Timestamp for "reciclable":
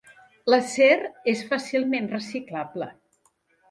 2.17-2.93